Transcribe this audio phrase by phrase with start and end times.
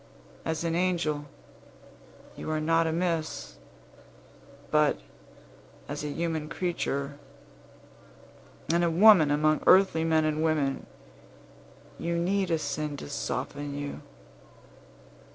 [0.45, 1.25] As an angel,
[2.35, 3.57] you are not amiss;
[4.71, 4.99] but,
[5.87, 7.19] as a human creature,
[8.73, 10.87] and a woman among earthly men and women,
[11.99, 14.01] you need a sin to soften you."